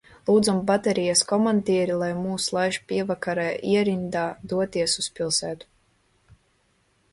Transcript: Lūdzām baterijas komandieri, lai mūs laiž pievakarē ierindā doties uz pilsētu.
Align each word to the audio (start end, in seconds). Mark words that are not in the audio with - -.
Lūdzām 0.27 0.59
baterijas 0.69 1.21
komandieri, 1.31 1.93
lai 2.03 2.09
mūs 2.21 2.47
laiž 2.57 2.79
pievakarē 2.93 3.47
ierindā 3.75 4.25
doties 4.55 4.99
uz 5.05 5.13
pilsētu. 5.21 5.71